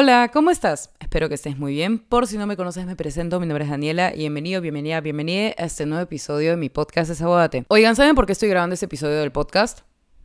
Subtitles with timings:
[0.00, 0.92] Hola, ¿cómo estás?
[1.00, 1.98] Espero que estés muy bien.
[1.98, 3.40] Por si no me conoces, me presento.
[3.40, 7.08] Mi nombre es Daniela y bienvenido, bienvenida, bienvenida a este nuevo episodio de mi podcast
[7.08, 7.64] Desabódate.
[7.66, 9.80] Oigan, ¿saben por qué estoy grabando este episodio del podcast?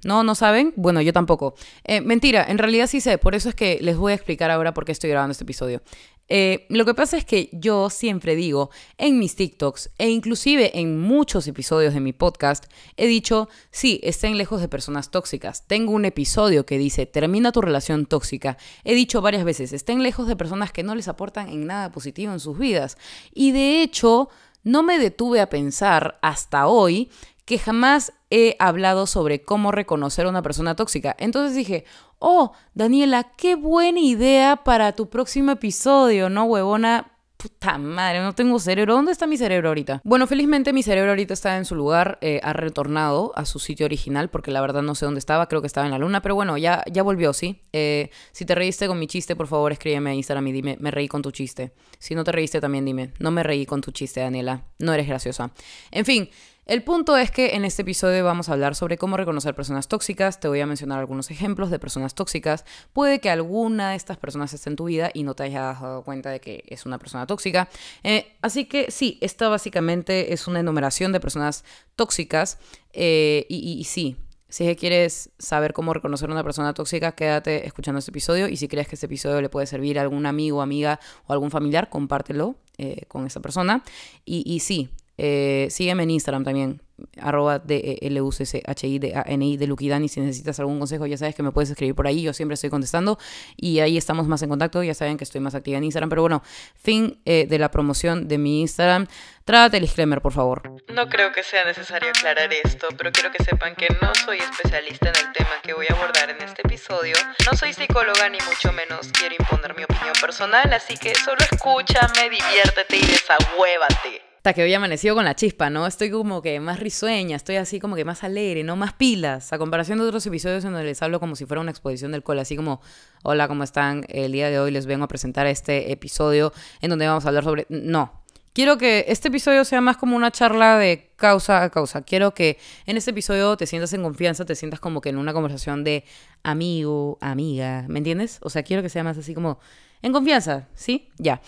[0.05, 0.73] No, no saben.
[0.75, 1.55] Bueno, yo tampoco.
[1.85, 3.17] Eh, mentira, en realidad sí sé.
[3.17, 5.81] Por eso es que les voy a explicar ahora por qué estoy grabando este episodio.
[6.29, 10.99] Eh, lo que pasa es que yo siempre digo en mis TikToks e inclusive en
[10.99, 12.65] muchos episodios de mi podcast,
[12.95, 15.67] he dicho, sí, estén lejos de personas tóxicas.
[15.67, 18.57] Tengo un episodio que dice, termina tu relación tóxica.
[18.83, 22.31] He dicho varias veces, estén lejos de personas que no les aportan en nada positivo
[22.31, 22.97] en sus vidas.
[23.33, 24.29] Y de hecho,
[24.63, 27.09] no me detuve a pensar hasta hoy
[27.45, 31.15] que jamás he hablado sobre cómo reconocer a una persona tóxica.
[31.19, 31.85] Entonces dije,
[32.19, 37.09] oh, Daniela, qué buena idea para tu próximo episodio, ¿no, huevona?
[37.35, 38.95] Puta madre, no tengo cerebro.
[38.95, 39.99] ¿Dónde está mi cerebro ahorita?
[40.05, 43.85] Bueno, felizmente mi cerebro ahorita está en su lugar, eh, ha retornado a su sitio
[43.85, 46.35] original, porque la verdad no sé dónde estaba, creo que estaba en la luna, pero
[46.35, 47.61] bueno, ya, ya volvió, ¿sí?
[47.73, 50.89] Eh, si te reíste con mi chiste, por favor escríbeme a Instagram y dime, me
[50.89, 51.73] reí con tu chiste.
[51.99, 55.05] Si no te reíste, también dime, no me reí con tu chiste, Daniela, no eres
[55.05, 55.51] graciosa.
[55.91, 56.29] En fin,
[56.65, 60.39] el punto es que en este episodio vamos a hablar sobre cómo reconocer personas tóxicas,
[60.39, 64.53] te voy a mencionar algunos ejemplos de personas tóxicas, puede que alguna de estas personas
[64.53, 67.27] esté en tu vida y no te hayas dado cuenta de que es una persona
[67.27, 67.69] tóxica.
[68.03, 71.65] Eh, así que sí, esta básicamente es una enumeración de personas
[71.97, 72.59] tóxicas
[72.93, 74.15] eh, y, sí,
[74.47, 78.69] si quieres saber cómo reconocer a una persona tóxica, quédate escuchando este episodio y si
[78.69, 82.55] crees que este episodio le puede servir a algún amigo, amiga o algún familiar, compártelo
[82.77, 83.83] eh, con esa persona.
[84.25, 84.89] Y, y sí,
[85.25, 86.81] eh, sígueme en Instagram también,
[87.17, 90.09] arroba d e l u c c h i d a n i de Luquidani.
[90.09, 92.23] Si necesitas algún consejo, ya sabes que me puedes escribir por ahí.
[92.23, 93.17] Yo siempre estoy contestando
[93.55, 94.83] y ahí estamos más en contacto.
[94.83, 96.09] Ya saben que estoy más activa en Instagram.
[96.09, 96.43] Pero bueno,
[96.75, 99.07] fin eh, de la promoción de mi Instagram.
[99.45, 100.61] Trágate el disclaimer, por favor.
[100.93, 105.07] No creo que sea necesario aclarar esto, pero quiero que sepan que no soy especialista
[105.07, 107.15] en el tema que voy a abordar en este episodio.
[107.49, 112.29] No soy psicóloga ni mucho menos quiero imponer mi opinión personal, así que solo escúchame,
[112.29, 115.87] diviértete y desahuévate hasta que hoy amanecido con la chispa, ¿no?
[115.87, 118.75] Estoy como que más risueña, estoy así como que más alegre, ¿no?
[118.75, 121.71] Más pilas, a comparación de otros episodios en donde les hablo como si fuera una
[121.71, 122.81] exposición del cole, así como,
[123.23, 124.05] hola, ¿cómo están?
[124.09, 126.51] El día de hoy les vengo a presentar este episodio
[126.81, 127.67] en donde vamos a hablar sobre...
[127.69, 128.21] No,
[128.51, 132.01] quiero que este episodio sea más como una charla de causa a causa.
[132.01, 135.31] Quiero que en este episodio te sientas en confianza, te sientas como que en una
[135.31, 136.03] conversación de
[136.43, 138.39] amigo, amiga, ¿me entiendes?
[138.41, 139.59] O sea, quiero que sea más así como
[140.01, 141.07] en confianza, ¿sí?
[141.17, 141.41] Ya.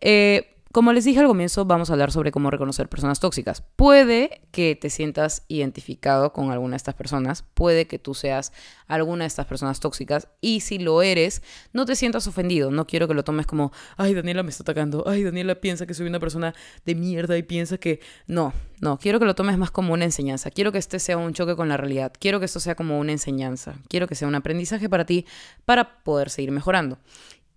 [0.00, 3.64] Eh, como les dije al comienzo, vamos a hablar sobre cómo reconocer personas tóxicas.
[3.74, 8.52] Puede que te sientas identificado con alguna de estas personas, puede que tú seas
[8.86, 11.42] alguna de estas personas tóxicas y si lo eres,
[11.72, 12.70] no te sientas ofendido.
[12.70, 15.94] No quiero que lo tomes como, ay, Daniela me está atacando, ay, Daniela piensa que
[15.94, 16.54] soy una persona
[16.84, 18.00] de mierda y piensa que...
[18.28, 20.52] No, no, quiero que lo tomes más como una enseñanza.
[20.52, 22.12] Quiero que este sea un choque con la realidad.
[22.18, 23.74] Quiero que esto sea como una enseñanza.
[23.88, 25.26] Quiero que sea un aprendizaje para ti
[25.64, 26.98] para poder seguir mejorando.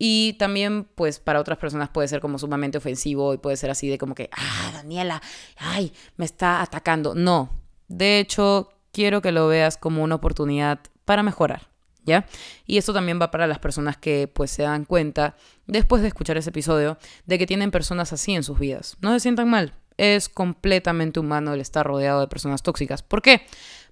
[0.05, 3.87] Y también, pues, para otras personas puede ser como sumamente ofensivo y puede ser así
[3.87, 5.21] de como que, ah, Daniela,
[5.55, 7.15] ay, me está atacando.
[7.15, 7.49] No,
[7.87, 11.69] de hecho, quiero que lo veas como una oportunidad para mejorar,
[12.03, 12.25] ¿ya?
[12.65, 15.37] Y esto también va para las personas que, pues, se dan cuenta,
[15.67, 18.97] después de escuchar ese episodio, de que tienen personas así en sus vidas.
[18.99, 23.03] No se sientan mal, es completamente humano el estar rodeado de personas tóxicas.
[23.03, 23.45] ¿Por qué?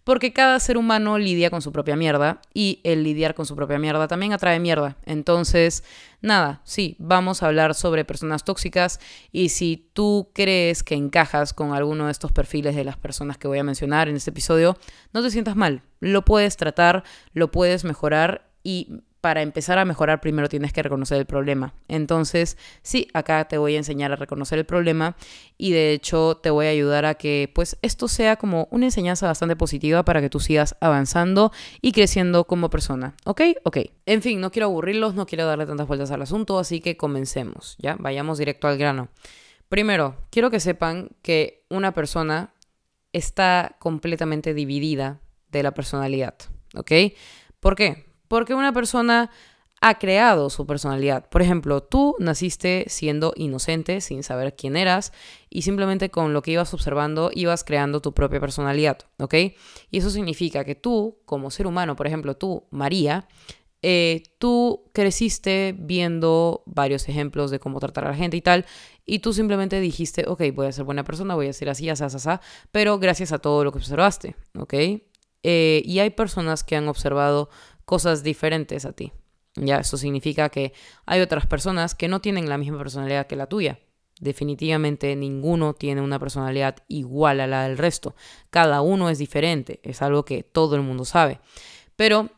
[0.04, 3.78] Porque cada ser humano lidia con su propia mierda y el lidiar con su propia
[3.78, 4.98] mierda también atrae mierda.
[5.06, 5.84] Entonces,
[6.22, 9.00] nada, sí, vamos a hablar sobre personas tóxicas
[9.32, 13.48] y si tú crees que encajas con alguno de estos perfiles de las personas que
[13.48, 14.78] voy a mencionar en este episodio,
[15.14, 15.84] no te sientas mal.
[16.00, 17.04] Lo puedes tratar,
[17.34, 21.76] lo puedes mejorar y para empezar a mejorar primero tienes que reconocer el problema.
[21.88, 25.16] Entonces, sí, acá te voy a enseñar a reconocer el problema
[25.58, 29.28] y de hecho te voy a ayudar a que pues esto sea como una enseñanza
[29.28, 33.16] bastante positiva para que tú sigas avanzando y creciendo como persona.
[33.26, 33.42] ¿Ok?
[33.64, 33.78] Ok.
[34.08, 37.76] En fin, no quiero aburrirlos, no quiero darle tantas vueltas al asunto, así que comencemos,
[37.78, 37.96] ¿ya?
[38.00, 39.10] Vayamos directo al grano.
[39.70, 42.54] Primero, quiero que sepan que una persona
[43.14, 46.36] está completamente dividida de la personalidad,
[46.76, 46.92] ¿ok?
[47.60, 48.11] ¿Por qué?
[48.32, 49.30] Porque una persona
[49.82, 51.28] ha creado su personalidad.
[51.28, 55.12] Por ejemplo, tú naciste siendo inocente, sin saber quién eras,
[55.50, 59.34] y simplemente con lo que ibas observando ibas creando tu propia personalidad, ¿ok?
[59.34, 63.28] Y eso significa que tú, como ser humano, por ejemplo, tú, María,
[63.82, 68.66] eh, tú creciste viendo varios ejemplos de cómo tratar a la gente y tal,
[69.06, 72.06] y tú simplemente dijiste, ok, voy a ser buena persona, voy a ser así, así,
[72.06, 72.30] así,
[72.72, 74.74] pero gracias a todo lo que observaste, ¿ok?
[75.44, 77.50] Eh, y hay personas que han observado
[77.92, 79.12] cosas diferentes a ti.
[79.56, 80.72] Ya, eso significa que
[81.06, 83.80] hay otras personas que no tienen la misma personalidad que la tuya.
[84.22, 88.16] Definitivamente ninguno tiene una personalidad igual a la del resto.
[88.50, 91.42] Cada uno es diferente, es algo que todo el mundo sabe.
[91.98, 92.30] Pero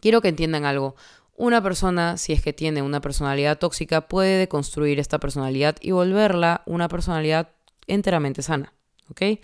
[0.00, 0.96] quiero que entiendan algo.
[1.36, 6.62] una persona, si es que tiene una personalidad tóxica, puede deconstruir esta personalidad y volverla
[6.64, 7.50] una personalidad
[7.86, 8.72] enteramente sana,
[9.10, 9.40] ¿ok?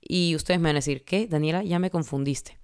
[0.00, 1.28] Y ustedes me van a decir, ¿qué?
[1.28, 2.61] Daniela, ya me confundiste.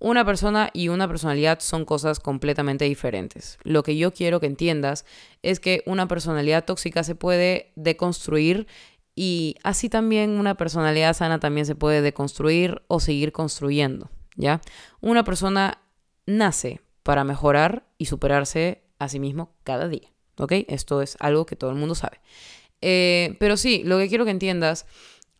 [0.00, 3.58] Una persona y una personalidad son cosas completamente diferentes.
[3.64, 5.04] Lo que yo quiero que entiendas
[5.42, 8.66] es que una personalidad tóxica se puede deconstruir
[9.14, 14.62] y así también una personalidad sana también se puede deconstruir o seguir construyendo, ¿ya?
[15.02, 15.82] Una persona
[16.24, 20.52] nace para mejorar y superarse a sí mismo cada día, ¿ok?
[20.68, 22.22] Esto es algo que todo el mundo sabe.
[22.80, 24.86] Eh, pero sí, lo que quiero que entiendas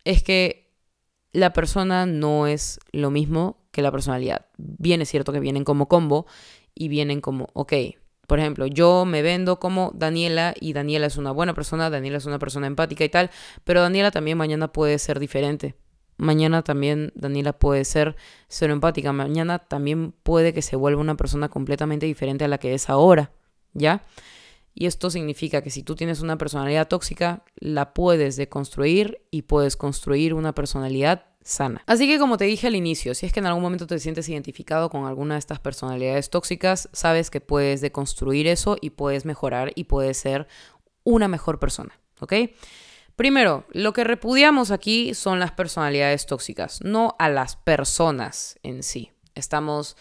[0.03, 0.69] es que
[1.31, 4.45] la persona no es lo mismo que la personalidad.
[4.57, 6.25] Bien es cierto que vienen como combo
[6.75, 7.73] y vienen como, ok,
[8.27, 12.25] por ejemplo, yo me vendo como Daniela y Daniela es una buena persona, Daniela es
[12.25, 13.29] una persona empática y tal,
[13.63, 15.75] pero Daniela también mañana puede ser diferente.
[16.17, 18.15] Mañana también Daniela puede ser
[18.47, 19.11] cero empática.
[19.11, 23.31] Mañana también puede que se vuelva una persona completamente diferente a la que es ahora.
[23.73, 24.05] ¿Ya?
[24.73, 29.75] Y esto significa que si tú tienes una personalidad tóxica, la puedes deconstruir y puedes
[29.75, 31.83] construir una personalidad sana.
[31.87, 34.29] Así que como te dije al inicio, si es que en algún momento te sientes
[34.29, 39.71] identificado con alguna de estas personalidades tóxicas, sabes que puedes deconstruir eso y puedes mejorar
[39.75, 40.47] y puedes ser
[41.03, 42.33] una mejor persona, ¿ok?
[43.15, 49.11] Primero, lo que repudiamos aquí son las personalidades tóxicas, no a las personas en sí.
[49.35, 49.97] Estamos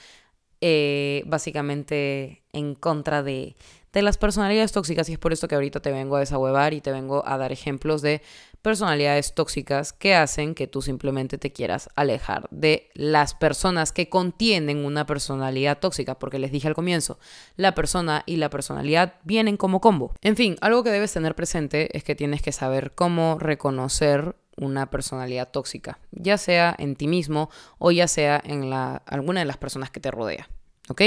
[0.60, 3.56] eh, básicamente en contra de,
[3.92, 6.81] de las personalidades tóxicas y es por esto que ahorita te vengo a desahuevar y
[6.81, 8.22] te vengo a dar ejemplos de
[8.62, 14.84] personalidades tóxicas que hacen que tú simplemente te quieras alejar de las personas que contienen
[14.84, 17.18] una personalidad tóxica, porque les dije al comienzo,
[17.56, 20.14] la persona y la personalidad vienen como combo.
[20.20, 24.90] En fin, algo que debes tener presente es que tienes que saber cómo reconocer una
[24.90, 29.56] personalidad tóxica, ya sea en ti mismo o ya sea en la, alguna de las
[29.56, 30.48] personas que te rodea.
[30.88, 31.02] ¿Ok?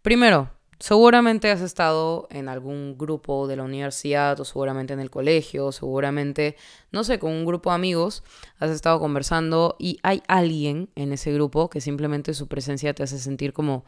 [0.00, 0.50] Primero,
[0.80, 6.56] Seguramente has estado en algún grupo de la universidad o seguramente en el colegio, seguramente,
[6.92, 8.22] no sé, con un grupo de amigos,
[8.60, 13.18] has estado conversando y hay alguien en ese grupo que simplemente su presencia te hace
[13.18, 13.84] sentir como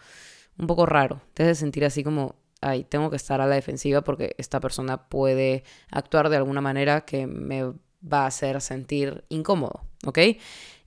[0.59, 4.03] un poco raro, te hace sentir así como, ay, tengo que estar a la defensiva
[4.03, 7.73] porque esta persona puede actuar de alguna manera que me
[8.03, 10.19] va a hacer sentir incómodo, ¿ok?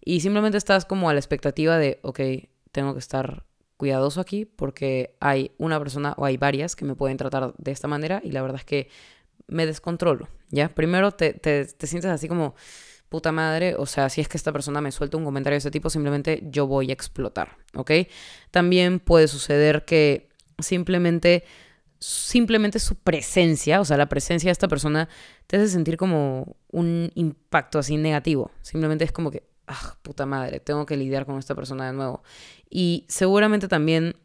[0.04, 2.20] Y simplemente estás como a la expectativa de, ok,
[2.74, 3.46] tengo que estar
[3.84, 7.90] cuidadoso aquí porque hay una persona o hay varias que me pueden tratar de esta
[7.90, 8.88] manera y la verdad es que
[9.48, 10.70] me descontrolo, ¿ya?
[10.70, 12.56] Primero te, te, te sientes así como,
[13.10, 15.70] puta madre, o sea, si es que esta persona me suelta un comentario de ese
[15.70, 17.92] tipo, simplemente yo voy a explotar, ¿ok?
[18.52, 21.44] También puede suceder que simplemente
[22.00, 25.10] simplemente su presencia, o sea, la presencia de esta persona
[25.48, 28.52] te hace sentir como un impacto así negativo.
[28.62, 32.24] Simplemente es como que, ah, puta madre, tengo que lidiar con esta persona de nuevo.
[32.70, 34.16] Y seguramente también,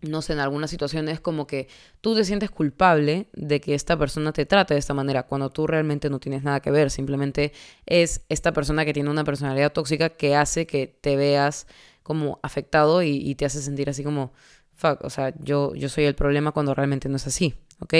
[0.00, 1.68] no sé, en algunas situaciones como que
[2.00, 5.66] tú te sientes culpable de que esta persona te trate de esta manera, cuando tú
[5.66, 7.52] realmente no tienes nada que ver, simplemente
[7.86, 11.66] es esta persona que tiene una personalidad tóxica que hace que te veas
[12.02, 14.32] como afectado y, y te hace sentir así como,
[14.74, 17.54] fuck, o sea, yo, yo soy el problema cuando realmente no es así.
[17.84, 17.94] ¿Ok?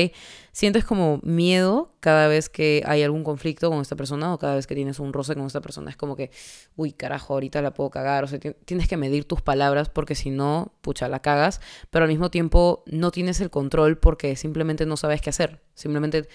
[0.53, 4.67] Sientes como miedo cada vez que hay algún conflicto con esta persona o cada vez
[4.67, 5.91] que tienes un roce con esta persona.
[5.91, 6.31] Es como que,
[6.77, 8.25] uy, carajo, ahorita la puedo cagar.
[8.25, 11.61] O sea, tienes que medir tus palabras porque si no, pucha, la cagas.
[11.91, 15.63] Pero al mismo tiempo no tienes el control porque simplemente no sabes qué hacer.
[15.75, 16.29] Simplemente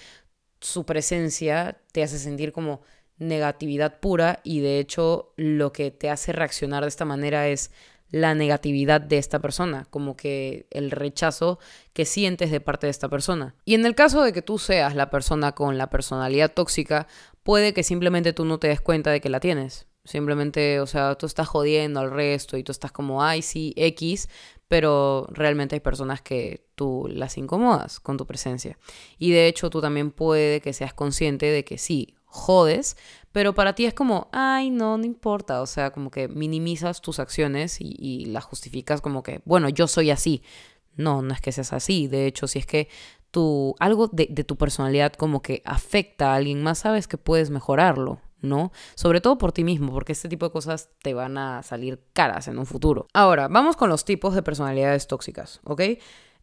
[0.60, 2.82] su presencia te hace sentir como
[3.18, 7.70] negatividad pura y de hecho lo que te hace reaccionar de esta manera es
[8.10, 11.58] la negatividad de esta persona, como que el rechazo
[11.92, 13.54] que sientes de parte de esta persona.
[13.64, 17.06] Y en el caso de que tú seas la persona con la personalidad tóxica,
[17.42, 19.86] puede que simplemente tú no te des cuenta de que la tienes.
[20.04, 24.28] Simplemente, o sea, tú estás jodiendo al resto y tú estás como, ay, sí, X,
[24.66, 28.78] pero realmente hay personas que tú las incomodas con tu presencia.
[29.18, 32.96] Y de hecho, tú también puede que seas consciente de que sí, jodes,
[33.32, 37.18] pero para ti es como, ay, no, no importa, o sea, como que minimizas tus
[37.18, 40.42] acciones y, las justificas como que, bueno, yo soy así.
[40.96, 42.88] No, no es que seas así, de hecho, si es que
[43.30, 47.50] tu, algo de, de tu personalidad como que afecta a alguien más, sabes que puedes
[47.50, 48.72] mejorarlo, ¿no?
[48.96, 52.48] Sobre todo por ti mismo, porque este tipo de cosas te van a salir caras
[52.48, 53.06] en un futuro.
[53.14, 55.82] Ahora, vamos con los tipos de personalidades tóxicas, ¿ok?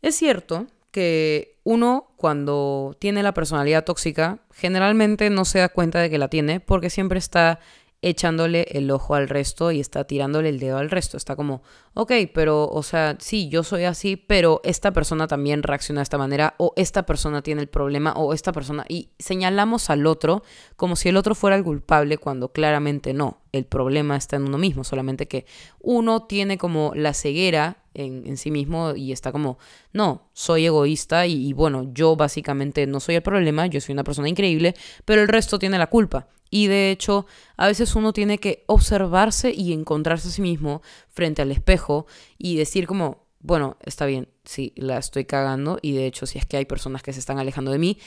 [0.02, 6.10] Es cierto que uno cuando tiene la personalidad tóxica generalmente no se da cuenta de
[6.10, 7.60] que la tiene porque siempre está
[8.02, 11.18] echándole el ojo al resto y está tirándole el dedo al resto.
[11.18, 11.64] Está como,
[11.94, 16.18] ok, pero, o sea, sí, yo soy así, pero esta persona también reacciona de esta
[16.18, 20.44] manera, o esta persona tiene el problema, o esta persona, y señalamos al otro
[20.76, 23.42] como si el otro fuera el culpable cuando claramente no.
[23.52, 25.46] el problema está en uno mismo, solamente que
[25.80, 29.58] uno tiene como la ceguera en, sí mismo y está como,
[29.92, 34.30] no, soy egoísta y, bueno, yo básicamente no soy el problema, yo soy una persona
[34.30, 36.28] increíble, pero el resto tiene la culpa.
[36.50, 37.26] Y de hecho,
[37.56, 42.58] a veces uno tiene que observarse y encontrarse a sí mismo frente al espejo y
[42.58, 46.58] decir como, bueno, está bien, sí, la estoy cagando y de hecho si es que
[46.58, 47.98] hay personas que se están alejando de mí,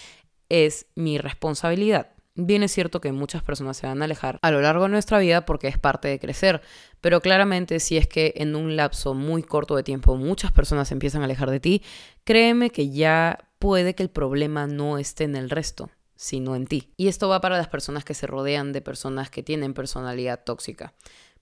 [0.48, 2.10] es mi responsabilidad.
[2.34, 5.18] Bien es cierto que muchas personas se van a alejar a lo largo de nuestra
[5.18, 6.62] vida porque es parte de crecer,
[7.00, 10.94] pero claramente si es que en un lapso muy corto de tiempo muchas personas se
[10.94, 11.82] empiezan a alejar de ti,
[12.24, 16.92] créeme que ya puede que el problema no esté en el resto, sino en ti.
[16.98, 20.92] Y esto va para las personas que se rodean de personas que tienen personalidad tóxica.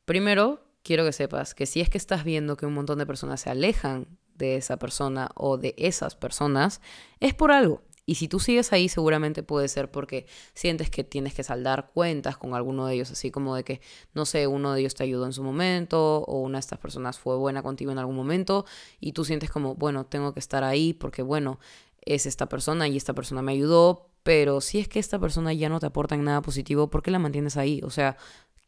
[0.05, 3.41] Primero, quiero que sepas que si es que estás viendo que un montón de personas
[3.41, 4.07] se alejan
[4.37, 6.81] de esa persona o de esas personas,
[7.19, 7.83] es por algo.
[8.07, 12.37] Y si tú sigues ahí, seguramente puede ser porque sientes que tienes que saldar cuentas
[12.37, 13.81] con alguno de ellos, así como de que,
[14.15, 17.19] no sé, uno de ellos te ayudó en su momento o una de estas personas
[17.19, 18.65] fue buena contigo en algún momento
[19.01, 21.59] y tú sientes como, bueno, tengo que estar ahí porque, bueno,
[22.03, 25.69] es esta persona y esta persona me ayudó, pero si es que esta persona ya
[25.69, 27.81] no te aporta en nada positivo, ¿por qué la mantienes ahí?
[27.85, 28.17] O sea,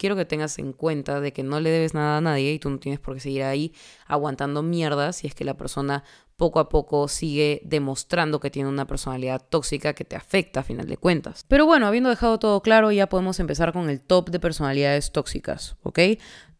[0.01, 2.71] quiero que tengas en cuenta de que no le debes nada a nadie y tú
[2.71, 3.71] no tienes por qué seguir ahí
[4.07, 6.03] aguantando mierda si es que la persona
[6.37, 10.87] poco a poco sigue demostrando que tiene una personalidad tóxica que te afecta a final
[10.87, 11.45] de cuentas.
[11.47, 15.75] Pero bueno, habiendo dejado todo claro, ya podemos empezar con el top de personalidades tóxicas,
[15.83, 15.99] ¿ok?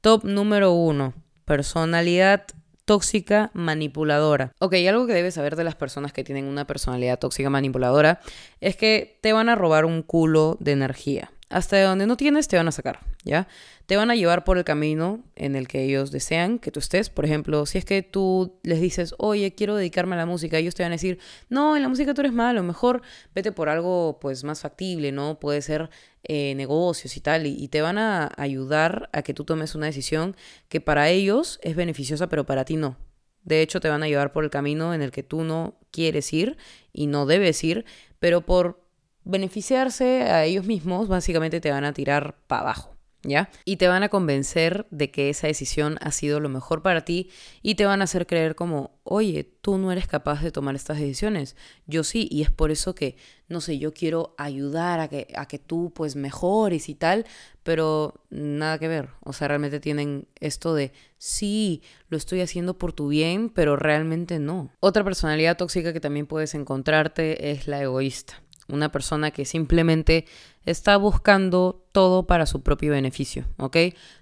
[0.01, 2.45] Top número uno, personalidad
[2.85, 4.53] tóxica manipuladora.
[4.59, 8.19] Ok, algo que debes saber de las personas que tienen una personalidad tóxica manipuladora
[8.59, 12.55] es que te van a robar un culo de energía hasta donde no tienes te
[12.55, 13.47] van a sacar, ¿ya?
[13.85, 17.09] Te van a llevar por el camino en el que ellos desean que tú estés.
[17.09, 20.75] Por ejemplo, si es que tú les dices, oye, quiero dedicarme a la música, ellos
[20.75, 23.01] te van a decir, no, en la música tú eres malo, mejor
[23.35, 25.39] vete por algo pues más factible, ¿no?
[25.39, 25.89] Puede ser
[26.23, 30.35] eh, negocios y tal, y, te van a ayudar a que tú tomes una decisión
[30.69, 32.97] que para ellos es beneficiosa, pero para ti no.
[33.43, 36.31] De hecho, te van a llevar por el camino en el que tú no quieres
[36.31, 36.57] ir
[36.93, 37.85] y no debes ir,
[38.19, 38.80] pero por
[39.23, 42.91] beneficiarse a ellos mismos, básicamente te van a tirar para abajo.
[43.23, 43.51] ¿Ya?
[43.65, 47.29] Y te van a convencer de que esa decisión ha sido lo mejor para ti
[47.61, 50.97] y te van a hacer creer como, oye, tú no eres capaz de tomar estas
[50.97, 55.27] decisiones, yo sí, y es por eso que, no sé, yo quiero ayudar a que,
[55.35, 57.27] a que tú pues mejores y tal,
[57.61, 62.91] pero nada que ver, o sea, realmente tienen esto de, sí, lo estoy haciendo por
[62.91, 64.71] tu bien, pero realmente no.
[64.79, 70.25] Otra personalidad tóxica que también puedes encontrarte es la egoísta una persona que simplemente
[70.65, 73.77] está buscando todo para su propio beneficio, ¿ok?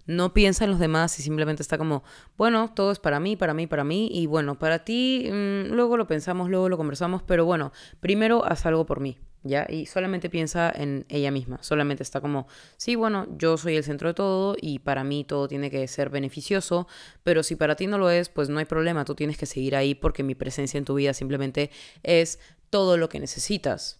[0.06, 2.03] No piensa en los demás y simplemente está como,
[2.38, 5.98] bueno, todo es para mí, para mí, para mí, y bueno, para ti, mm, luego
[5.98, 9.68] lo pensamos, luego lo conversamos, pero bueno, primero haz algo por mí, ¿ya?
[9.70, 14.10] Y solamente piensa en ella misma, solamente está como, sí, bueno, yo soy el centro
[14.10, 16.88] de todo y para mí todo tiene que ser beneficioso,
[17.24, 19.75] pero si para ti no lo es, pues no hay problema, tú tienes que seguir
[19.75, 21.70] ahí porque mi presencia en tu vida simplemente
[22.03, 22.39] es
[22.70, 23.99] todo lo que necesitas,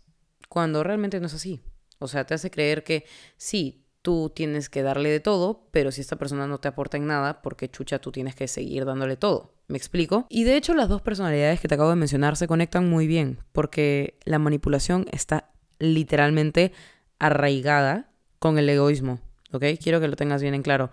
[0.50, 1.62] cuando realmente no es así.
[2.00, 3.06] O sea, te hace creer que
[3.38, 7.08] sí, tú tienes que darle de todo, pero si esta persona no te aporta en
[7.08, 9.54] nada, porque chucha, tú tienes que seguir dándole todo.
[9.68, 10.26] ¿Me explico?
[10.30, 13.40] Y de hecho las dos personalidades que te acabo de mencionar se conectan muy bien,
[13.52, 16.74] porque la manipulación está literalmente
[17.20, 19.20] arraigada con el egoísmo,
[19.52, 19.66] ¿ok?
[19.82, 20.90] Quiero que lo tengas bien en claro.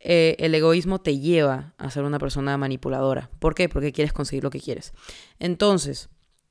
[0.00, 3.30] Eh, el egoísmo te lleva a ser una persona manipuladora.
[3.38, 3.68] ¿Por qué?
[3.68, 4.92] Porque quieres conseguir lo que quieres.
[5.38, 6.08] Entonces,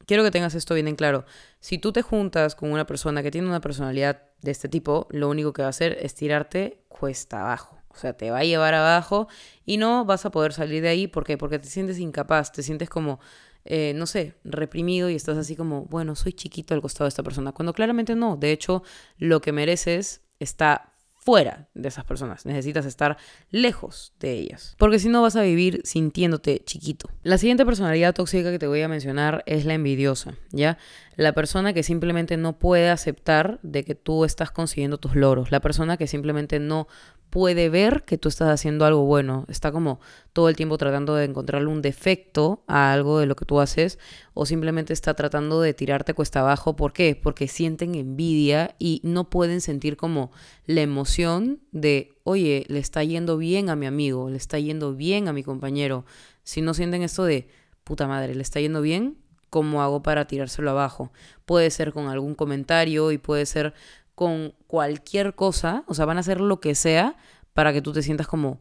[0.07, 1.25] quiero que tengas esto bien en claro.
[1.59, 5.29] Si tú te juntas con una persona que tiene una personalidad de este tipo, lo
[5.29, 7.77] único que va a hacer es tirarte cuesta abajo.
[7.89, 9.27] O sea, te va a llevar abajo
[9.65, 11.07] y no vas a poder salir de ahí.
[11.07, 11.37] ¿Por qué?
[11.37, 13.19] Porque te sientes incapaz, te sientes como,
[13.65, 17.23] eh, no sé, reprimido y estás así como, bueno, soy chiquito al costado de esta
[17.23, 17.51] persona.
[17.51, 18.37] Cuando claramente no.
[18.37, 18.83] De hecho,
[19.17, 20.93] lo que mereces está
[21.27, 23.17] fuera de esas personas, necesitas estar
[23.51, 27.09] lejos de ellas, porque si no vas a vivir sintiéndote chiquito.
[27.21, 30.77] La siguiente personalidad tóxica que te voy a mencionar es la envidiosa, ¿ya?
[31.17, 35.59] La persona que simplemente no puede aceptar de que tú estás consiguiendo tus logros, la
[35.59, 36.87] persona que simplemente no
[37.29, 39.45] puede ver que tú estás haciendo algo bueno.
[39.49, 39.99] Está como
[40.33, 43.99] todo el tiempo tratando de encontrarle un defecto a algo de lo que tú haces
[44.33, 46.75] o simplemente está tratando de tirarte cuesta abajo.
[46.75, 47.19] ¿Por qué?
[47.21, 50.31] Porque sienten envidia y no pueden sentir como
[50.65, 55.27] la emoción de, oye, le está yendo bien a mi amigo, le está yendo bien
[55.27, 56.05] a mi compañero.
[56.43, 57.47] Si no sienten esto de,
[57.83, 59.17] puta madre, le está yendo bien,
[59.49, 61.11] ¿cómo hago para tirárselo abajo?
[61.45, 63.73] Puede ser con algún comentario y puede ser
[64.17, 67.17] con cualquier cosa, o sea, van a hacer lo que sea
[67.53, 68.59] para que tú te sientas como,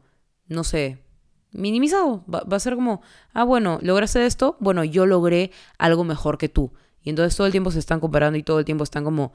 [0.48, 1.02] no sé,
[1.50, 2.26] minimizado.
[2.26, 3.00] Va, a ser como,
[3.32, 6.74] ah, bueno, lograste esto, bueno, yo logré algo mejor que tú.
[7.00, 9.32] Y entonces todo el tiempo se están comparando y todo el tiempo están como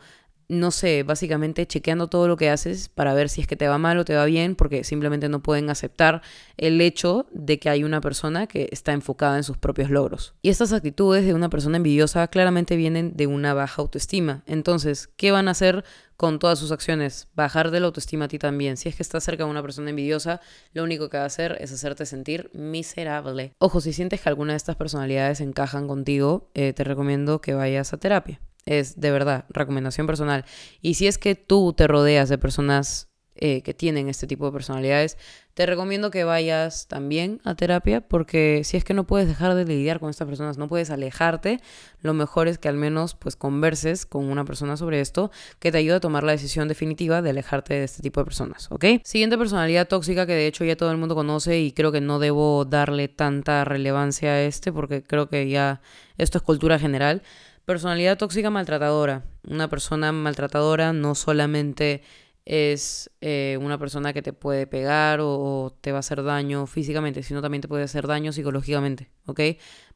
[0.47, 3.77] no sé, básicamente chequeando todo lo que haces para ver si es que te va
[3.77, 6.21] mal o te va bien, porque simplemente no pueden aceptar
[6.57, 10.35] el hecho de que hay una persona que está enfocada en sus propios logros.
[10.41, 14.43] Y estas actitudes de una persona envidiosa claramente vienen de una baja autoestima.
[14.45, 15.83] Entonces, ¿qué van a hacer
[16.17, 17.27] con todas sus acciones?
[17.33, 18.77] Bajar de la autoestima a ti también.
[18.77, 20.41] Si es que estás cerca de una persona envidiosa,
[20.73, 23.53] lo único que va a hacer es hacerte sentir miserable.
[23.59, 27.93] Ojo, si sientes que alguna de estas personalidades encajan contigo, eh, te recomiendo que vayas
[27.93, 30.45] a terapia es de verdad, recomendación personal.
[30.81, 34.51] Y si es que tú te rodeas de personas eh, que tienen este tipo de
[34.51, 35.17] personalidades,
[35.53, 39.63] te recomiendo que vayas también a terapia porque si es que no puedes dejar de
[39.65, 41.61] lidiar con estas personas, no puedes alejarte,
[42.01, 45.77] lo mejor es que al menos pues converses con una persona sobre esto que te
[45.77, 48.85] ayude a tomar la decisión definitiva de alejarte de este tipo de personas, ¿ok?
[49.03, 52.19] Siguiente personalidad tóxica que de hecho ya todo el mundo conoce y creo que no
[52.19, 55.81] debo darle tanta relevancia a este porque creo que ya
[56.17, 57.23] esto es cultura general
[57.71, 59.23] Personalidad tóxica maltratadora.
[59.47, 62.03] Una persona maltratadora no solamente
[62.43, 67.23] es eh, una persona que te puede pegar o, te va a hacer daño físicamente,
[67.23, 69.39] sino también te puede hacer daño psicológicamente, ¿ok?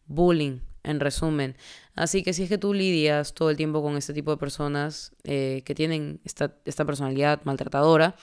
[0.05, 1.57] Bullying, en resumen.
[1.95, 5.11] Así que si es que tú lidias todo el tiempo con este tipo de personas
[5.25, 8.15] eh, que tienen esta, esta personalidad maltratadora,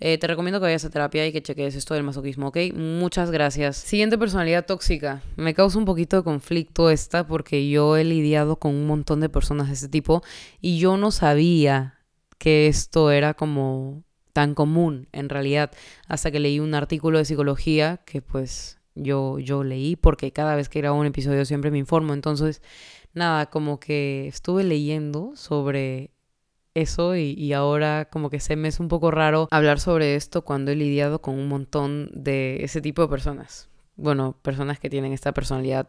[0.00, 2.56] eh, te recomiendo que vayas a terapia y que cheques esto del masoquismo, ¿ok?
[2.74, 3.76] Muchas gracias.
[3.76, 5.22] Siguiente personalidad tóxica.
[5.36, 9.28] Me causa un poquito de conflicto esta porque yo he lidiado con un montón de
[9.28, 10.22] personas de este tipo
[10.62, 11.98] y yo no sabía
[12.38, 14.02] que esto era como
[14.32, 15.70] tan común en realidad
[16.08, 20.70] hasta que leí un artículo de psicología que pues yo, yo leí porque cada vez
[20.70, 22.14] que grabo un episodio siempre me informo.
[22.14, 22.62] Entonces,
[23.12, 26.10] nada, como que estuve leyendo sobre
[26.74, 30.70] eso y, ahora como que se me es un poco raro hablar sobre esto cuando
[30.70, 33.68] he lidiado con un montón de ese tipo de personas.
[33.96, 35.88] Bueno, personas que tienen esta personalidad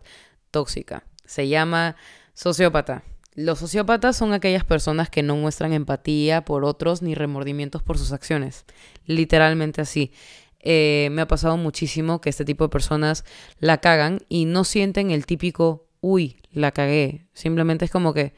[0.49, 1.05] tóxica.
[1.25, 1.95] Se llama
[2.33, 3.03] sociópata.
[3.33, 8.11] Los sociópatas son aquellas personas que no muestran empatía por otros ni remordimientos por sus
[8.11, 8.65] acciones.
[9.05, 10.11] Literalmente así.
[10.59, 13.23] Eh, me ha pasado muchísimo que este tipo de personas
[13.59, 17.25] la cagan y no sienten el típico, uy, la cagué.
[17.33, 18.33] Simplemente es como que,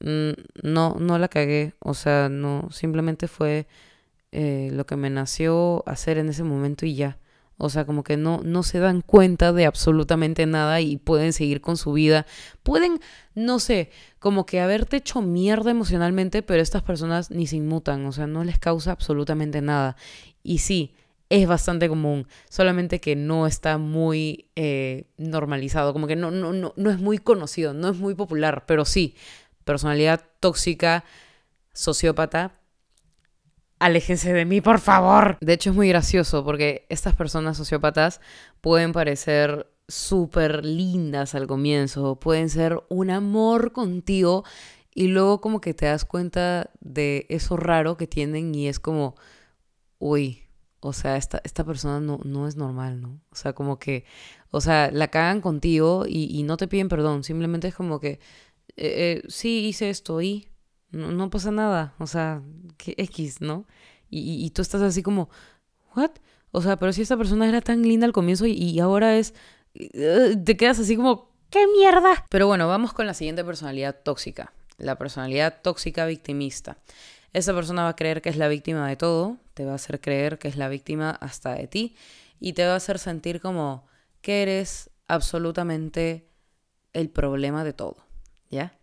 [0.00, 3.66] no, no la cagué, o sea, no, simplemente fue
[4.32, 7.18] eh, lo que me nació hacer en ese momento y ya.
[7.62, 11.60] O sea, como que no, no se dan cuenta de absolutamente nada y pueden seguir
[11.60, 12.24] con su vida.
[12.62, 13.00] Pueden,
[13.34, 18.12] no sé, como que haberte hecho mierda emocionalmente, pero estas personas ni se inmutan, o
[18.12, 19.96] sea, no les causa absolutamente nada.
[20.42, 20.94] Y sí,
[21.28, 26.72] es bastante común, solamente que no está muy eh, normalizado, como que no, no, no,
[26.76, 29.14] no es muy conocido, no es muy popular, pero sí,
[29.70, 31.04] personalidad tóxica,
[31.72, 32.60] sociópata,
[33.78, 35.38] aléjense de mí, por favor.
[35.40, 38.20] De hecho, es muy gracioso porque estas personas sociópatas
[38.60, 44.44] pueden parecer súper lindas al comienzo, pueden ser un amor contigo
[44.94, 49.14] y luego como que te das cuenta de eso raro que tienen y es como,
[49.98, 50.42] uy,
[50.80, 53.20] o sea, esta, esta persona no, no es normal, ¿no?
[53.30, 54.04] O sea, como que,
[54.50, 58.18] o sea, la cagan contigo y, y no te piden perdón, simplemente es como que
[58.76, 60.48] eh, eh, sí hice esto y
[60.90, 62.42] no, pasa nada, o sea,
[62.76, 63.66] que X, ¿no?
[64.12, 65.30] Y, tú estás así como,
[65.94, 66.10] ¿what?
[66.50, 69.34] O sea, pero si esta persona era tan linda al comienzo y, ahora es,
[69.74, 72.26] eh, te quedas así como, ¿qué mierda?
[72.28, 76.78] Pero bueno, vamos con la siguiente personalidad tóxica, la personalidad tóxica victimista.
[77.32, 80.00] Esa persona va a creer que es la víctima de todo, te va a hacer
[80.00, 81.94] creer que es la víctima hasta de ti
[82.40, 83.86] y te va a hacer sentir como
[84.22, 86.28] que eres absolutamente
[86.92, 88.09] el problema de todo.
[88.50, 88.76] ¿Ya?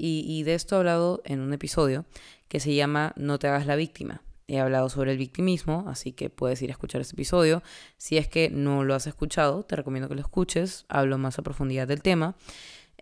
[0.00, 2.04] Y, de esto he hablado en un episodio
[2.46, 4.22] que se llama No te hagas la víctima.
[4.46, 7.64] He hablado sobre el victimismo, así que puedes ir a escuchar ese episodio.
[7.96, 10.86] Si es que no lo has escuchado, te recomiendo que lo escuches.
[10.88, 12.36] Hablo más a profundidad del tema.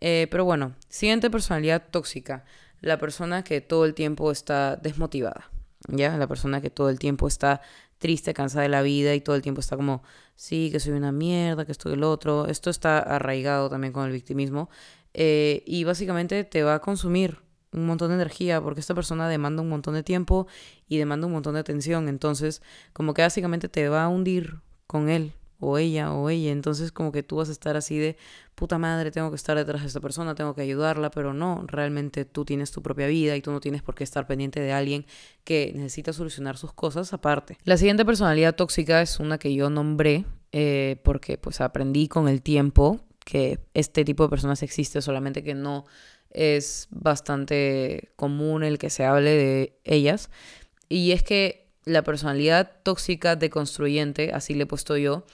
[0.01, 2.47] Eh, pero bueno, siguiente personalidad tóxica.
[2.81, 5.51] La persona que todo el tiempo está desmotivada.
[5.89, 6.17] ¿Ya?
[6.17, 7.61] La persona que todo el tiempo está
[7.99, 10.03] triste, cansada de la vida y todo el tiempo está como,
[10.37, 12.47] sí, que soy una mierda, que estoy el otro.
[12.47, 14.71] Esto está arraigado también con el victimismo.
[15.15, 17.39] Eh, y básicamente te va a consumir
[17.73, 20.47] un montón de energía porque esta persona demanda un montón de tiempo
[20.89, 22.09] y demanda un montón de atención.
[22.09, 26.53] Entonces, como que básicamente te va a hundir con él o ella o ella.
[26.53, 28.17] Entonces, como que tú vas a estar así de
[28.55, 32.25] puta madre, tengo que estar detrás de esta persona, tengo que ayudarla, pero no, realmente
[32.25, 35.07] tú tienes tu propia vida y tú no tienes por qué estar pendiente de alguien
[35.45, 37.59] que necesita solucionar sus cosas aparte.
[37.65, 42.41] La siguiente personalidad tóxica es una que yo nombré eh, porque pues aprendí con el
[42.43, 45.85] tiempo que este tipo de personas existe, solamente que no
[46.31, 50.31] es bastante común el que se hable de ellas.
[50.89, 55.25] Y es que la personalidad tóxica deconstruyente, así le he puesto yo,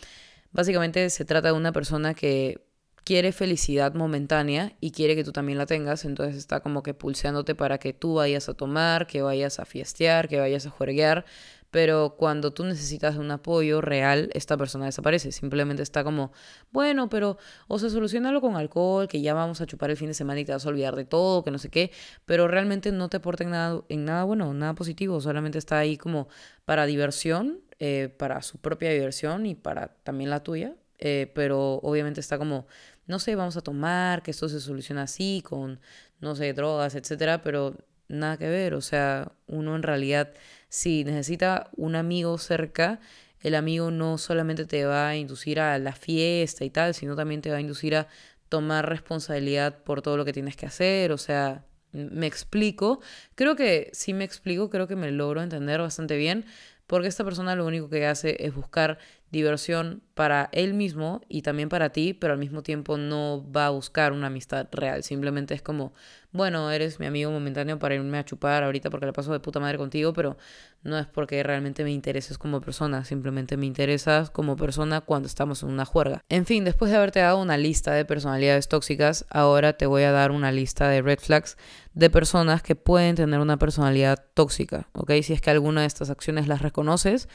[0.52, 2.64] básicamente se trata de una persona que
[3.04, 7.54] quiere felicidad momentánea y quiere que tú también la tengas, entonces está como que pulseándote
[7.54, 11.24] para que tú vayas a tomar, que vayas a fiestear, que vayas a juerguear,
[11.72, 15.32] pero cuando tú necesitas un apoyo real, esta persona desaparece.
[15.32, 16.30] Simplemente está como,
[16.70, 20.14] bueno, pero o se solucionalo con alcohol, que ya vamos a chupar el fin de
[20.14, 21.90] semana y te vas a olvidar de todo, que no sé qué,
[22.26, 25.96] pero realmente no te aporta en nada, en nada bueno, nada positivo, solamente está ahí
[25.96, 26.28] como
[26.66, 32.20] para diversión, eh, para su propia diversión y para también la tuya, eh, pero obviamente
[32.20, 32.66] está como,
[33.06, 35.80] no sé, vamos a tomar, que esto se soluciona así, con,
[36.20, 37.76] no sé, drogas, etcétera, pero
[38.08, 40.34] nada que ver, o sea, uno en realidad
[40.72, 42.98] si necesita un amigo cerca,
[43.40, 47.42] el amigo no solamente te va a inducir a la fiesta y tal, sino también
[47.42, 48.08] te va a inducir a
[48.48, 53.02] tomar responsabilidad por todo lo que tienes que hacer, o sea, me explico,
[53.34, 56.46] creo que sí me explico, creo que me logro entender bastante bien,
[56.86, 58.98] porque esta persona lo único que hace es buscar
[59.32, 63.70] diversión para él mismo y también para ti, pero al mismo tiempo no va a
[63.70, 65.02] buscar una amistad real.
[65.02, 65.94] Simplemente es como,
[66.32, 69.58] bueno, eres mi amigo momentáneo para irme a chupar ahorita porque le paso de puta
[69.58, 70.36] madre contigo, pero
[70.82, 75.62] no es porque realmente me intereses como persona, simplemente me interesas como persona cuando estamos
[75.62, 76.22] en una juerga.
[76.28, 80.12] En fin, después de haberte dado una lista de personalidades tóxicas, ahora te voy a
[80.12, 81.56] dar una lista de red flags
[81.94, 85.12] de personas que pueden tener una personalidad tóxica, ¿ok?
[85.22, 87.28] Si es que alguna de estas acciones las reconoces,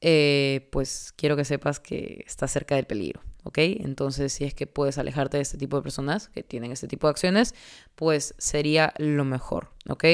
[0.00, 3.58] eh, pues quiero que sepas que estás cerca del peligro, ¿ok?
[3.58, 7.06] Entonces, si es que puedes alejarte de este tipo de personas que tienen este tipo
[7.06, 7.54] de acciones,
[7.94, 10.04] pues sería lo mejor, ¿ok?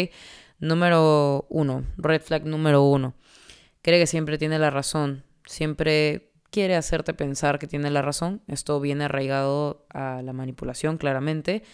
[0.58, 3.14] Número uno, red flag número uno.
[3.82, 8.40] Cree que siempre tiene la razón, siempre quiere hacerte pensar que tiene la razón.
[8.46, 11.64] Esto viene arraigado a la manipulación, claramente.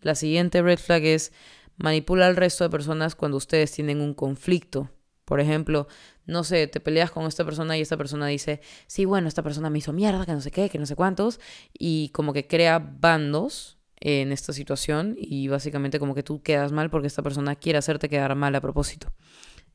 [0.00, 1.32] La siguiente red flag es
[1.76, 4.88] manipula al resto de personas cuando ustedes tienen un conflicto.
[5.30, 5.86] Por ejemplo,
[6.26, 9.70] no sé, te peleas con esta persona y esta persona dice, sí, bueno, esta persona
[9.70, 11.38] me hizo mierda, que no sé qué, que no sé cuántos,
[11.72, 16.90] y como que crea bandos en esta situación y básicamente como que tú quedas mal
[16.90, 19.12] porque esta persona quiere hacerte quedar mal a propósito.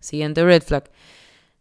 [0.02, 0.91] Siguiente red flag.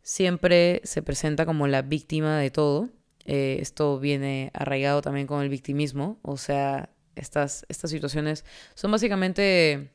[0.02, 2.88] Siempre se presenta como la víctima de todo.
[3.26, 6.18] Eh, esto viene arraigado también con el victimismo.
[6.22, 9.92] O sea, estas, estas situaciones son básicamente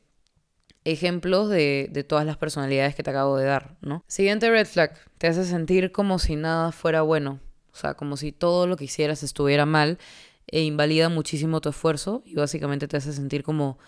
[0.84, 4.04] ejemplos de, de, todas las personalidades que te acabo de dar, ¿no?
[4.06, 7.40] Siguiente red flag, te hace sentir como si nada fuera bueno,
[7.72, 9.98] o sea, como si todo lo que hicieras estuviera mal
[10.46, 13.78] e invalida muchísimo tu esfuerzo y básicamente te hace sentir como,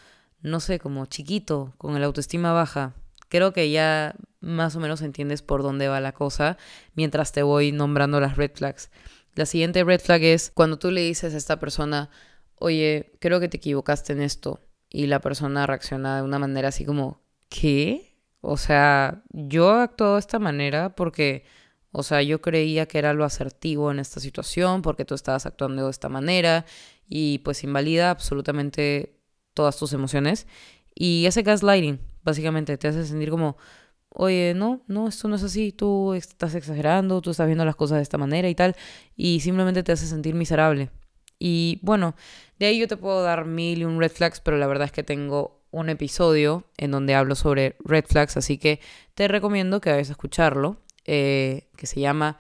[0.43, 2.95] no sé, como chiquito, con el autoestima baja.
[3.29, 6.59] Creo que ya más o menos entiendes por dónde va la cosa
[6.95, 8.91] mientras te voy nombrando las red flags.
[9.35, 12.11] La siguiente red flag es cuando tú le dices a esta persona,
[12.57, 14.61] oye, creo que te equivocaste en esto
[14.93, 18.19] y la persona reacciona de una manera así como, ¿qué?
[18.41, 21.45] O sea, yo actuado de esta manera porque,
[21.93, 25.85] o sea, yo creía que era lo asertivo en esta situación porque tú estabas actuando
[25.85, 26.67] de esta manera
[27.09, 29.19] y pues invalida absolutamente
[29.55, 30.47] todas tus emociones
[30.95, 33.57] y ese gaslighting, básicamente, te hace sentir como,
[34.11, 37.97] oye, no, no, esto no es así, tú estás exagerando, tú estás viendo las cosas
[37.99, 38.77] de esta manera y tal,
[39.17, 40.91] y simplemente te hace sentir miserable.
[41.45, 42.15] Y bueno,
[42.61, 44.93] de ahí yo te puedo dar mil y un red flags, pero la verdad es
[44.93, 48.79] que tengo un episodio en donde hablo sobre red flags, así que
[49.15, 52.39] te recomiendo que vayas a escucharlo, eh, que se llama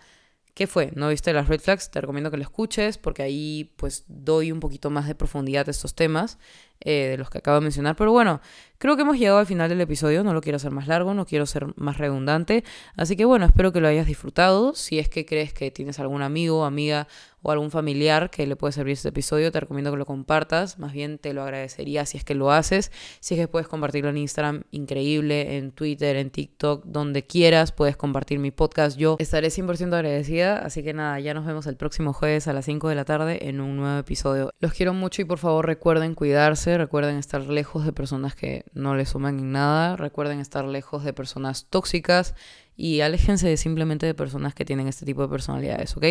[0.54, 0.92] ¿Qué fue?
[0.94, 1.90] ¿No viste las red flags?
[1.90, 5.70] Te recomiendo que lo escuches porque ahí pues doy un poquito más de profundidad a
[5.70, 6.38] estos temas
[6.80, 7.96] eh, de los que acabo de mencionar.
[7.96, 8.42] Pero bueno,
[8.76, 10.22] creo que hemos llegado al final del episodio.
[10.22, 12.64] No lo quiero hacer más largo, no quiero ser más redundante.
[12.96, 14.74] Así que bueno, espero que lo hayas disfrutado.
[14.74, 17.08] Si es que crees que tienes algún amigo, amiga
[17.42, 20.78] o algún familiar que le puede servir este episodio, te recomiendo que lo compartas.
[20.78, 22.92] Más bien te lo agradecería si es que lo haces.
[23.20, 27.96] Si es que puedes compartirlo en Instagram, increíble, en Twitter, en TikTok, donde quieras, puedes
[27.96, 28.96] compartir mi podcast.
[28.96, 30.58] Yo estaré 100% agradecida.
[30.58, 33.48] Así que nada, ya nos vemos el próximo jueves a las 5 de la tarde
[33.48, 34.50] en un nuevo episodio.
[34.60, 38.94] Los quiero mucho y por favor recuerden cuidarse recuerden estar lejos de personas que no
[38.94, 42.34] les suman en nada, recuerden estar lejos de personas tóxicas
[42.76, 46.04] y aléjense simplemente de personas que tienen este tipo de personalidades, ¿ok?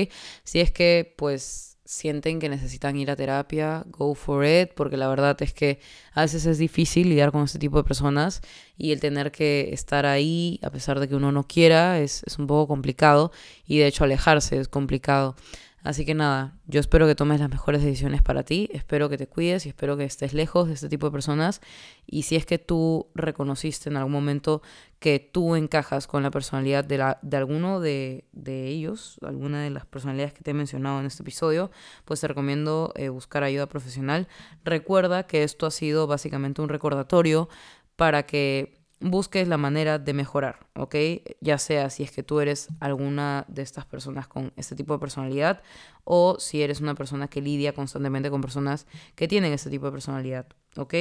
[0.43, 5.09] Si es que pues sienten que necesitan ir a terapia, go for it, porque la
[5.09, 5.79] verdad es que
[6.13, 8.41] a veces es difícil lidiar con este tipo de personas
[8.77, 12.39] y el tener que estar ahí a pesar de que uno no quiera es, es
[12.39, 13.31] un poco complicado
[13.65, 15.35] y de hecho alejarse es complicado.
[15.83, 19.27] Así que nada, yo espero que tomes las mejores decisiones para ti, espero que te
[19.27, 21.61] cuides y espero que estés lejos de este tipo de personas.
[22.05, 24.61] Y si es que tú reconociste en algún momento
[24.99, 29.71] que tú encajas con la personalidad de, la, de alguno de, de ellos, alguna de
[29.71, 31.71] las personalidades que te he mencionado en este episodio,
[32.05, 34.27] pues te recomiendo eh, buscar ayuda profesional.
[34.63, 37.49] Recuerda que esto ha sido básicamente un recordatorio
[37.95, 40.95] para que busques la manera de mejorar, ¿ok?
[41.41, 44.99] Ya sea si es que tú eres alguna de estas personas con este tipo de
[44.99, 45.61] personalidad
[46.03, 49.91] o si eres una persona que lidia constantemente con personas que tienen este tipo de
[49.91, 50.93] personalidad, ¿ok?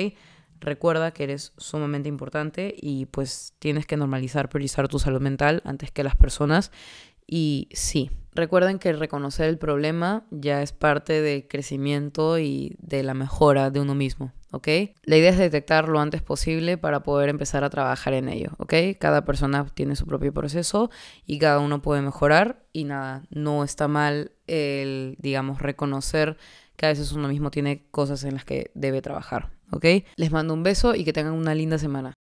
[0.61, 5.91] Recuerda que eres sumamente importante y pues tienes que normalizar, priorizar tu salud mental antes
[5.91, 6.71] que las personas.
[7.33, 13.15] Y sí, recuerden que reconocer el problema ya es parte del crecimiento y de la
[13.15, 14.33] mejora de uno mismo.
[14.51, 14.67] ¿ok?
[15.05, 18.75] La idea es detectar lo antes posible para poder empezar a trabajar en ello, ¿ok?
[18.99, 20.91] Cada persona tiene su propio proceso
[21.25, 26.37] y cada uno puede mejorar y nada, no está mal el, digamos, reconocer
[26.77, 29.85] que a veces uno mismo tiene cosas en las que debe trabajar, ¿ok?
[30.17, 32.13] Les mando un beso y que tengan una linda semana.